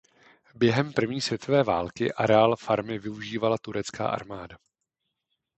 Během 0.55 0.93
první 0.93 1.21
světové 1.21 1.63
války 1.63 2.13
areál 2.13 2.55
farmy 2.55 2.99
využívala 2.99 3.57
turecká 3.57 4.07
armáda. 4.09 4.57